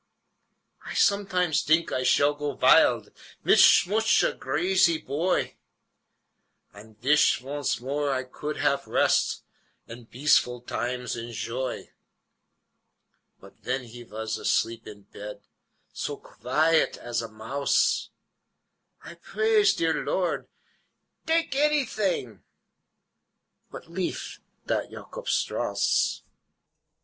[0.83, 3.11] I somedimes dink I schall go vild
[3.43, 5.55] Mit sooch a grazy poy,
[6.73, 9.43] Und vish vonce more I gould haf rest,
[9.87, 11.91] Und beaceful dimes enshoy;
[13.39, 15.43] But ven he vas ashleep in ped,
[15.93, 18.09] So guiet as a mouse,
[19.03, 20.49] I prays der Lord,
[21.27, 22.41] "Dake anyding,
[23.69, 26.23] But leaf dot Yawcob Strauss."